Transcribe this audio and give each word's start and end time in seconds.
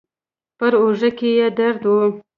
پر 0.57 0.73
اوږه 0.81 1.09
کې 1.17 1.29
يې 1.37 1.47
درد 1.57 1.83
و. 1.87 1.93